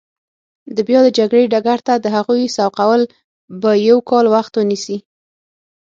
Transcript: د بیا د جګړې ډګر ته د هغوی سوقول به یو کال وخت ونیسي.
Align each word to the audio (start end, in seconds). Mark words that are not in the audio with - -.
د 0.75 0.77
بیا 0.87 0.99
د 1.03 1.07
جګړې 1.17 1.49
ډګر 1.53 1.79
ته 1.87 1.93
د 2.03 2.05
هغوی 2.15 2.47
سوقول 2.57 3.01
به 3.61 3.71
یو 3.87 3.97
کال 4.09 4.25
وخت 4.35 4.53
ونیسي. 4.55 4.97